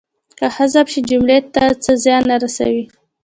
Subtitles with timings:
[0.37, 2.83] که حذف شي جملې ته څه زیان نه رسوي.